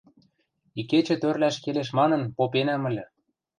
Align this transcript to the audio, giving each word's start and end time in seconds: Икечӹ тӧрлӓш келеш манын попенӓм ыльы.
Икечӹ 0.79 1.15
тӧрлӓш 1.21 1.55
келеш 1.63 1.89
манын 1.97 2.21
попенӓм 2.37 2.83
ыльы. 2.89 3.05